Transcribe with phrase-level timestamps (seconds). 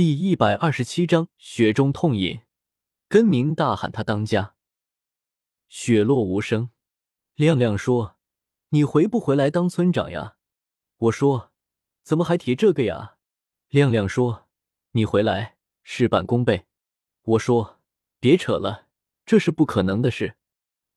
[0.00, 2.40] 第一百二十七章雪中痛饮。
[3.06, 4.54] 根明大喊他当家，
[5.68, 6.70] 雪落无声。
[7.34, 8.16] 亮亮说
[8.72, 10.36] ：“你回不回来当村长呀？”
[10.96, 11.52] 我说
[12.02, 13.18] ：“怎么还提这个呀？”
[13.68, 14.48] 亮亮说
[14.92, 16.64] ：“你回来事半功倍。”
[17.20, 17.78] 我说
[18.18, 18.86] ：“别扯了，
[19.26, 20.36] 这是不可能的事。”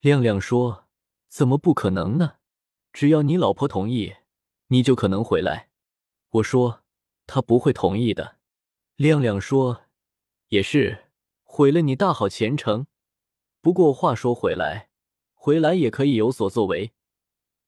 [0.00, 0.84] 亮亮说
[1.26, 2.34] ：“怎么不可能呢？
[2.92, 4.16] 只要你老婆同意，
[4.66, 5.70] 你就可能回来。”
[6.32, 6.82] 我说
[7.26, 8.36] ：“她不会同意的。”
[9.00, 9.84] 亮亮说
[10.48, 11.06] ：“也是，
[11.42, 12.86] 毁了你大好前程。
[13.62, 14.90] 不过话说回来，
[15.32, 16.92] 回来也可以有所作为。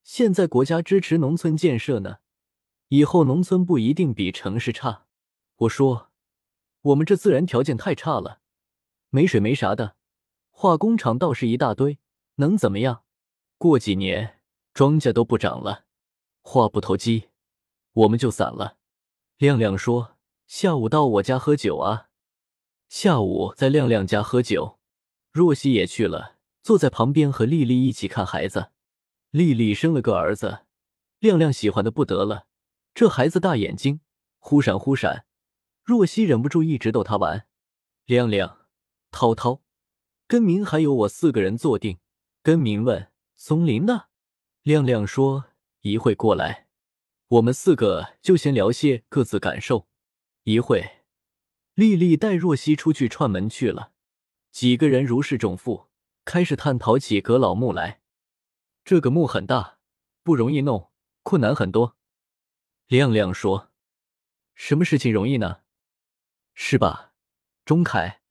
[0.03, 2.19] 现在国家支持农村建设呢，
[2.89, 5.07] 以后农村不一定比城市差。”
[5.57, 6.11] 我说
[6.83, 8.41] ：“我们这自然条件太差了，
[9.09, 9.97] 没水没啥的，
[10.51, 11.99] 化工厂倒是一大堆，
[12.35, 13.05] 能怎么样？
[13.57, 14.43] 过几年
[14.75, 15.87] 庄稼都不长了，
[16.43, 17.31] 话不投机，
[17.95, 18.77] 我们就散了。”
[19.41, 20.12] 亮亮说。
[20.55, 22.09] 下午到我家喝酒啊！
[22.91, 24.79] 下午在亮亮家喝酒，
[25.31, 28.71] 若曦也去了，坐在旁边和丽丽一起看孩子。
[29.31, 30.67] 丽丽生了个儿子，
[31.21, 32.49] 亮亮喜欢的不得了。
[32.93, 34.03] 这孩子大眼睛，
[34.41, 35.25] 忽闪忽闪，
[35.83, 37.47] 若曦忍不住一直逗他玩。
[38.05, 38.67] 亮亮、
[39.11, 39.63] 涛涛、
[40.29, 41.99] 根明还有我四个人坐定。
[42.43, 44.09] 根明问松林呢？
[44.61, 45.47] 亮亮说
[45.81, 46.69] 一会过来。
[47.29, 49.89] 我们四个就先聊些各自感受。
[50.45, 51.05] 一会，
[51.75, 53.93] 丽丽带若曦出去串门去了。
[54.51, 55.89] 几个人如释重负，
[56.25, 58.03] 开始探讨起阁老墓来。
[58.85, 59.79] 这个墓很大，
[60.25, 60.91] 不容易弄，
[61.23, 61.97] 困难很多。
[62.89, 63.71] 亮亮说
[64.57, 65.61] ：“什么事情容易呢？
[66.55, 67.13] 是吧，
[67.65, 68.23] 钟凯？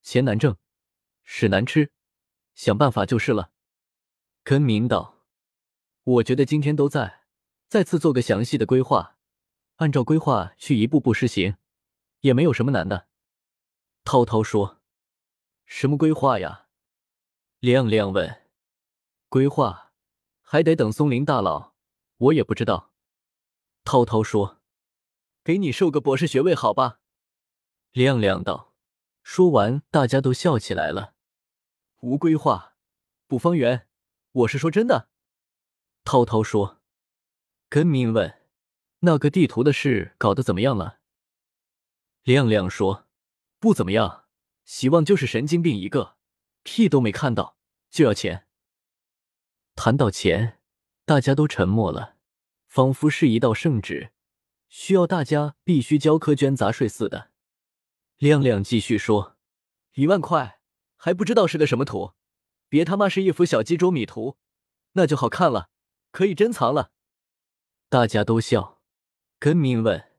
[0.00, 0.56] 钱难挣，
[1.24, 1.90] 屎难吃，
[2.54, 3.50] 想办法就是了。”
[4.44, 5.24] 根明道
[6.04, 7.24] ：“我觉得今天都在，
[7.66, 9.16] 再次做个详细的规划。”
[9.78, 11.56] 按照规划去一步步实行，
[12.20, 13.06] 也没有什么难的。
[14.04, 14.80] 涛涛说
[15.66, 16.66] ：“什么规划呀？”
[17.60, 18.42] 亮亮问
[19.28, 19.92] ：“规划
[20.40, 21.74] 还得等松林大佬，
[22.16, 22.92] 我也不知道。”
[23.84, 24.60] 涛涛说
[25.44, 27.00] ：“给你授个博士学位，好吧？”
[27.92, 28.74] 亮亮道。
[29.22, 31.14] 说完，大家都笑起来了。
[32.00, 32.76] 无规划，
[33.26, 33.86] 不方圆，
[34.32, 35.08] 我是说真的。
[36.02, 36.80] 涛涛说
[37.68, 38.34] ：“根明问。”
[39.00, 40.98] 那个地图的事搞得怎么样了？
[42.24, 43.06] 亮亮说
[43.60, 44.24] ：“不怎么样，
[44.64, 46.16] 希望就是神经病一个，
[46.64, 47.56] 屁都没看到
[47.90, 48.46] 就要钱。”
[49.76, 50.58] 谈到钱，
[51.04, 52.16] 大家都沉默了，
[52.66, 54.10] 仿佛是一道圣旨，
[54.68, 57.30] 需要大家必须交科捐杂税似的。
[58.16, 59.36] 亮亮继续说
[59.94, 60.60] ：“一万块
[60.96, 62.14] 还不知道是个什么图，
[62.68, 64.36] 别他妈是一幅小鸡啄米图，
[64.94, 65.70] 那就好看了，
[66.10, 66.90] 可以珍藏了。”
[67.88, 68.77] 大家都笑。
[69.40, 70.10] 根明问：“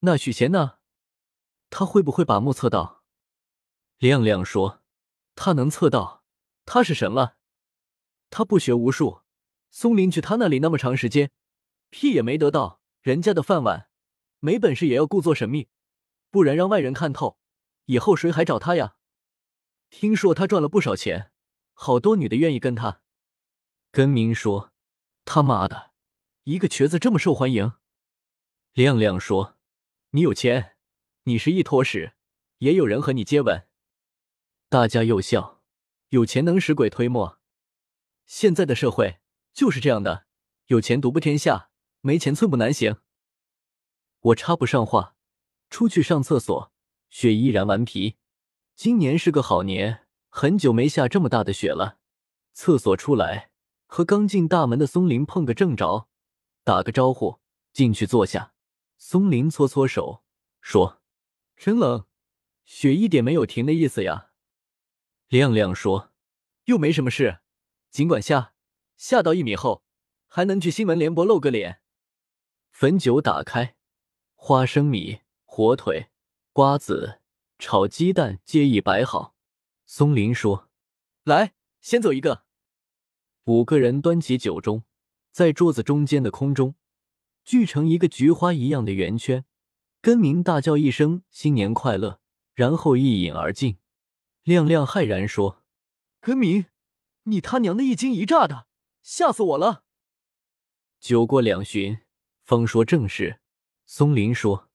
[0.00, 0.78] 那许贤呢？
[1.70, 3.02] 他会不会把墓测到？”
[3.96, 4.82] 亮亮说
[5.34, 6.22] ：“他能测到，
[6.66, 7.38] 他是神了。
[8.28, 9.22] 他不学无术，
[9.70, 11.30] 松林去他那里那么长时间，
[11.88, 13.88] 屁也没得到，人家的饭碗，
[14.40, 15.68] 没本事也要故作神秘，
[16.30, 17.38] 不然让外人看透，
[17.86, 18.96] 以后谁还找他呀？
[19.88, 21.32] 听说他赚了不少钱，
[21.72, 23.00] 好多女的愿意跟他。”
[23.90, 24.72] 根明说
[25.24, 25.92] ：“他妈的，
[26.44, 27.72] 一个瘸子这么受欢迎。”
[28.72, 29.56] 亮亮说
[30.12, 30.76] ：“你有钱，
[31.24, 32.14] 你是一坨屎，
[32.58, 33.66] 也有人和你接吻。”
[34.68, 35.56] 大家又笑。
[36.10, 37.38] 有钱能使鬼推磨，
[38.24, 39.18] 现在的社会
[39.52, 40.24] 就是这样的，
[40.68, 41.68] 有钱独步天下，
[42.00, 42.96] 没钱寸步难行。
[44.20, 45.16] 我插不上话，
[45.68, 46.72] 出去上厕所，
[47.10, 48.16] 雪依然顽皮。
[48.74, 51.98] 今年是个好年，很久没下这么大的雪了。
[52.54, 53.50] 厕所出来，
[53.86, 56.08] 和刚进大门的松林碰个正着，
[56.64, 57.38] 打个招呼，
[57.74, 58.54] 进去坐下。
[59.00, 60.24] 松林搓搓手，
[60.60, 61.00] 说
[61.56, 62.06] ：“真冷，
[62.64, 64.32] 雪一点没有停的意思呀。”
[65.28, 66.12] 亮亮说
[66.66, 67.38] ：“又没什么事，
[67.90, 68.54] 尽管下，
[68.96, 69.84] 下到一米后，
[70.26, 71.80] 还能去新闻联播露个脸。”
[72.72, 73.76] 汾酒打开，
[74.34, 76.10] 花生米、火腿、
[76.52, 77.20] 瓜子、
[77.58, 79.36] 炒鸡蛋皆已摆好。
[79.86, 80.68] 松林说
[81.22, 82.44] ：“来，先走一个。”
[83.46, 84.82] 五个人端起酒盅，
[85.30, 86.74] 在桌子中间的空中。
[87.48, 89.46] 聚成一个菊花一样的圆圈，
[90.02, 92.20] 根明大叫一声“新年快乐”，
[92.52, 93.78] 然后一饮而尽。
[94.42, 95.62] 亮亮骇然说
[96.20, 96.66] ：“根明，
[97.22, 98.66] 你他娘的一惊一乍的，
[99.00, 99.82] 吓死我了！”
[101.00, 102.00] 酒过两巡，
[102.44, 103.40] 方说正事。
[103.86, 104.68] 松林说：“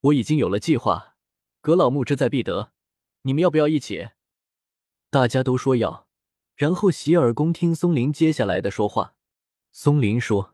[0.00, 1.16] 我已经有了计划，
[1.60, 2.72] 葛老木志在必得，
[3.24, 4.08] 你们要不要一起？”
[5.10, 6.08] 大家都说要，
[6.56, 9.14] 然后洗耳恭听松林接下来的说话。
[9.72, 10.53] 松林说。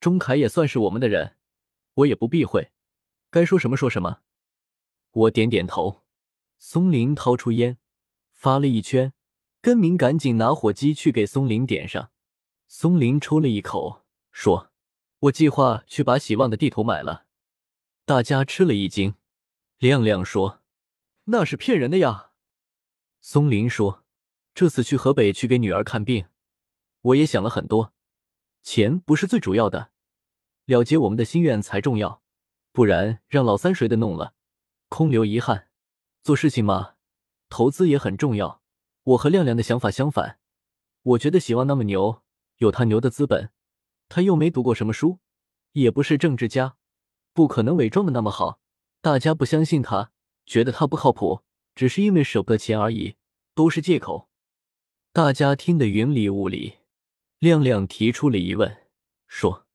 [0.00, 1.36] 钟凯也算是我们的人，
[1.94, 2.70] 我也不避讳，
[3.30, 4.20] 该说什么说什么。
[5.10, 6.04] 我点点头。
[6.58, 7.78] 松林掏出烟，
[8.32, 9.12] 发了一圈。
[9.60, 12.10] 根明赶紧拿火机去给松林点上。
[12.68, 14.70] 松林抽了一口，说
[15.18, 17.26] ：“我计划去把喜旺的地图买了。”
[18.06, 19.16] 大家吃了一惊。
[19.78, 20.62] 亮亮说
[21.26, 22.30] ：“那是骗人的呀。”
[23.20, 24.04] 松林说
[24.54, 26.26] ：“这次去河北去给女儿看病，
[27.02, 27.92] 我也想了很多，
[28.62, 29.90] 钱不是最主要的，
[30.66, 32.22] 了结我们的心愿才重要。
[32.72, 34.34] 不然让老三谁的弄了，
[34.88, 35.68] 空留遗憾。
[36.22, 36.94] 做事情嘛，
[37.48, 38.62] 投资也很重要。
[39.04, 40.38] 我和亮亮的想法相反，
[41.02, 42.22] 我觉得喜旺那么牛，
[42.58, 43.50] 有他牛的资本。
[44.08, 45.18] 他又没读过什么书，
[45.72, 46.76] 也不是政治家，
[47.32, 48.60] 不可能伪装的那么好。
[49.00, 50.12] 大家不相信他，
[50.44, 51.42] 觉得他不靠谱。”
[51.78, 53.14] 只是因为舍不得钱而已，
[53.54, 54.28] 都是借口。
[55.12, 56.78] 大家听得云里雾里。
[57.38, 58.88] 亮亮提出了疑问，
[59.26, 59.66] 说：“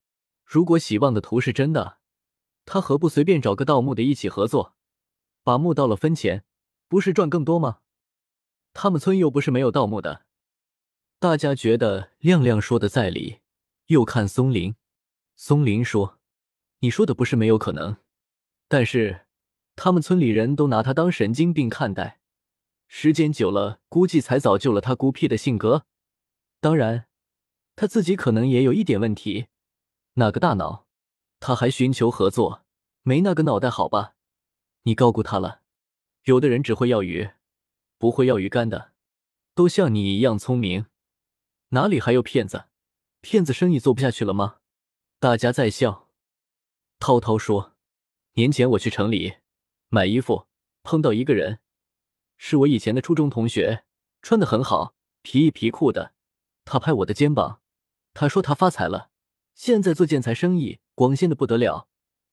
[0.44, 2.00] 如果喜旺的图是真的，
[2.66, 4.76] 他何不随便找个盗墓的一起合作，
[5.44, 6.44] 把墓盗了分钱，
[6.88, 7.80] 不是赚更多吗？
[8.74, 10.26] 他们村又不是没有盗墓的。”
[11.20, 13.40] 大家觉得亮亮说的在理，
[13.88, 14.76] 又看松林。
[15.36, 16.20] 松林说
[16.80, 17.98] ：“你说的不是没有可能，
[18.68, 19.22] 但是……”
[19.76, 22.20] 他们村里人都拿他当神经病看待，
[22.88, 25.88] 时间久了，估计才造就了他孤僻的性格。
[26.60, 27.08] 当然，
[27.76, 29.48] 他自己可能也有一点问题，
[30.14, 30.88] 那个大脑。
[31.40, 32.64] 他还寻求合作，
[33.02, 34.16] 没那个脑袋，好吧？
[34.84, 35.62] 你高估他了。
[36.24, 37.32] 有的人只会要鱼，
[37.98, 38.94] 不会要鱼干的，
[39.54, 40.86] 都像你一样聪明，
[41.70, 42.66] 哪里还有骗子？
[43.20, 44.60] 骗子生意做不下去了吗？
[45.20, 46.10] 大家在笑。
[47.00, 47.74] 涛涛说
[48.36, 49.36] ：“年前我去城里。”
[49.90, 50.48] 买衣服
[50.82, 51.60] 碰到一个人，
[52.38, 53.84] 是我以前的初中同学，
[54.22, 56.14] 穿的很好，皮衣皮裤的。
[56.64, 57.62] 他拍我的肩膀，
[58.14, 59.10] 他说他发财了，
[59.56, 61.88] 现在做建材生意光鲜的不得了。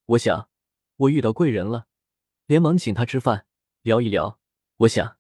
[0.06, 0.48] 我想
[0.96, 1.86] 我遇到贵人了，
[2.46, 3.46] 连忙请他吃饭
[3.82, 4.38] 聊一聊。
[4.78, 5.16] 我想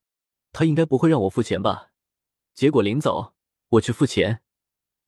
[0.52, 1.92] 他应该不会让我付钱吧？
[2.54, 3.34] 结果临走
[3.68, 4.42] 我去付钱，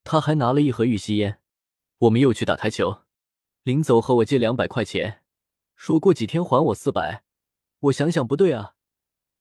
[0.04, 1.40] 他还拿了一盒玉溪烟。
[1.98, 3.02] 我们又去打台球，
[3.62, 5.22] 临走和我借两百块钱。
[5.74, 7.24] 说过几天还我四百，
[7.80, 8.74] 我想想不对啊，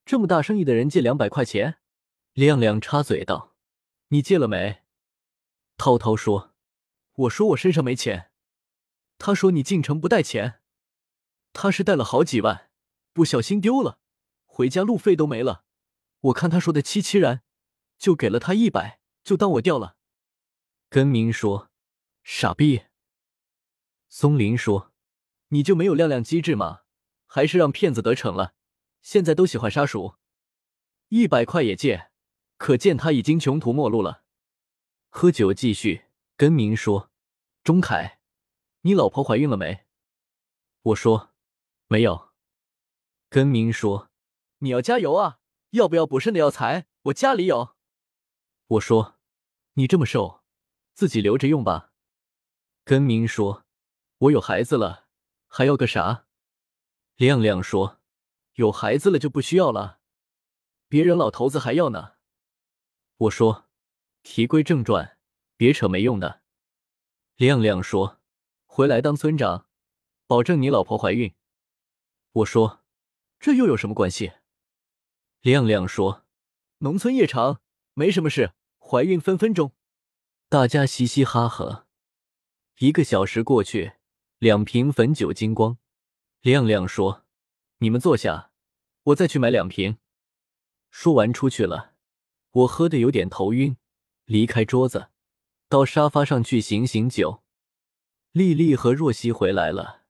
[0.06, 1.78] 这么大生意的人借两百块钱？
[2.34, 3.56] 亮亮插嘴道
[4.10, 4.81] ：“你借了没？”
[5.84, 6.54] 涛涛说
[7.26, 8.30] ：“我说我身上没钱。”
[9.18, 10.62] 他说：“你进城不带钱？”
[11.54, 12.70] 他是带了好几万，
[13.14, 13.98] 不小心丢了，
[14.46, 15.64] 回家路费都没了。
[16.20, 17.42] 我看他说的凄凄然，
[17.98, 19.98] 就给了他一百，就当我掉了。
[20.88, 21.72] 根明说
[22.22, 22.84] ：“傻逼。”
[24.08, 24.94] 松林说。
[25.48, 26.82] 你就没有亮亮机智吗？
[27.26, 28.54] 还是让骗子得逞了？
[29.02, 30.20] 现在都喜欢杀熟，
[31.08, 32.12] 一百块也借，
[32.58, 34.22] 可见他已经穷途末路了。
[35.14, 36.06] 喝酒继续，
[36.38, 37.12] 根明说
[37.66, 38.22] ：“钟凯，
[38.84, 39.86] 你老婆怀孕了没？”
[40.84, 41.34] 我说
[41.88, 42.30] ：“没有。”
[43.30, 44.10] 根明说
[44.60, 45.40] ：“你要加油啊！
[45.72, 46.88] 要不要补肾的药材？
[47.04, 47.76] 我家里有。”
[48.68, 49.20] 我说
[49.76, 50.44] ：“你这么瘦，
[50.94, 51.92] 自己留着用吧。”
[52.86, 53.66] 根明说
[54.18, 55.10] ：“我有孩子了。”
[55.48, 56.26] 还要个啥？
[57.18, 58.00] 亮亮说
[58.56, 60.00] ：“有孩子了就不需要了，
[60.88, 62.14] 别人老头子还要呢。”
[63.28, 63.68] 我说
[64.24, 65.18] ：“题归正传，
[65.58, 66.42] 别扯没用的。”
[67.38, 68.20] 亮亮说
[68.66, 69.68] ：“回来当村长，
[70.28, 71.34] 保证你老婆怀孕。”
[72.34, 72.84] 我说
[73.40, 74.34] ：“这又有什么关系？”
[75.42, 76.26] 亮亮说
[76.80, 77.62] ：“农村夜长，
[77.94, 79.74] 没什么事，怀孕分分钟。”
[80.50, 81.88] 大家嘻嘻哈哈。
[82.80, 83.94] 一个小时过去。
[84.38, 85.78] 两瓶汾酒精光，
[86.42, 87.28] 亮亮说
[87.78, 88.52] ：“你们坐下，
[89.04, 90.00] 我再去买两瓶。”
[90.90, 91.94] 说完出去了。
[92.50, 93.78] 我喝的有点头晕，
[94.32, 95.10] 离开桌子，
[95.68, 97.44] 到沙发上去醒醒酒。
[98.32, 100.04] 丽丽和若曦回来了，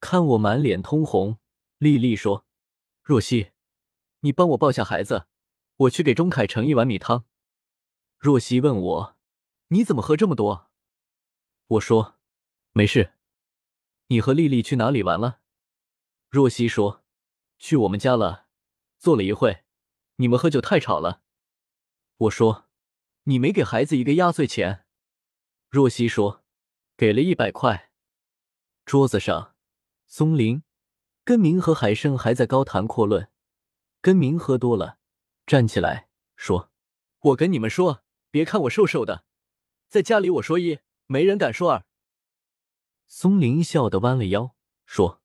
[0.00, 1.36] 看我满脸通红，
[1.76, 2.46] 丽丽说
[3.04, 3.50] ：“若曦，
[4.20, 5.26] 你帮我抱下孩子，
[5.76, 7.26] 我去给钟凯盛一碗米汤。”
[8.16, 9.16] 若曦问我
[9.68, 10.70] ：“你怎么喝这么多？”
[11.68, 12.14] 我说
[12.72, 13.12] ：“没事。”
[14.08, 15.40] 你和丽丽去哪里玩了？
[16.30, 17.04] 若曦说
[17.60, 18.46] ：“去我们家了，
[18.96, 19.64] 坐了一会。
[20.16, 21.20] 你们喝酒太吵了。”
[22.16, 22.64] 我说
[23.28, 24.84] ：“你没给孩子一个压岁钱。”
[25.70, 26.44] 若曦说
[26.96, 27.90] ：“给了一百块。”
[28.86, 29.54] 桌子上，
[30.06, 30.62] 松林、
[31.24, 33.28] 根明和海生还在高谈阔论。
[34.00, 34.98] 根明喝多了，
[35.44, 36.70] 站起来说
[37.18, 39.24] ：“我跟你们说，别看我瘦瘦的，
[39.88, 41.84] 在家里我说一，没人敢说二。”
[43.08, 44.54] 松林笑得弯了腰，
[44.84, 45.20] 说：“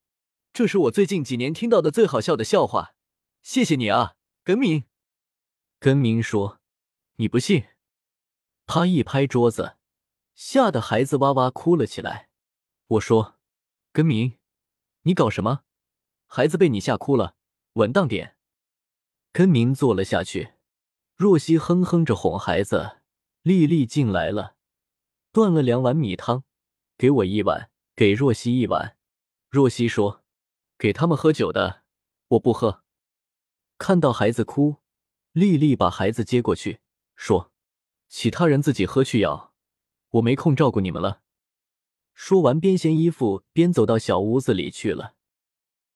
[0.51, 2.95] 这是我最近几年听到的最好笑的笑话，
[3.43, 4.85] 谢谢你啊，根明。”
[5.79, 6.59] 根明说
[7.17, 7.65] ：“你不信？”
[8.73, 9.75] 他一拍桌子，
[10.33, 12.29] 吓得孩子哇哇哭了起来。
[12.87, 13.35] 我说
[13.91, 14.37] ：“根明，
[15.01, 15.65] 你搞什么？
[16.25, 17.35] 孩子被你吓哭了，
[17.73, 18.37] 稳当点。
[19.33, 20.53] 根明坐了下去。
[21.17, 23.01] 若曦哼哼着哄孩子。
[23.41, 24.55] 丽丽进来了，
[25.33, 26.45] 端了两碗米汤，
[26.97, 28.95] 给我一碗，给若曦一碗。
[29.49, 30.23] 若曦说
[30.79, 31.83] ：“给他们喝酒的，
[32.29, 32.85] 我不喝。”
[33.77, 34.77] 看到孩子哭，
[35.33, 36.79] 丽丽把孩子接过去，
[37.17, 37.50] 说
[38.13, 39.53] ：“其他人自己喝去药，
[40.09, 41.21] 我没空照顾你们了。”
[42.13, 45.15] 说完，边掀衣服边走到小屋子里去了。